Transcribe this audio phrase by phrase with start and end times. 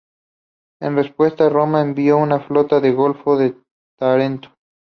[0.81, 3.55] En respuesta, Roma envió una flota al golfo de
[3.99, 4.49] Tarento.